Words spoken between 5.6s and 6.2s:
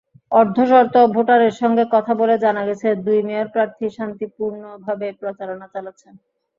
চালাচ্ছেন।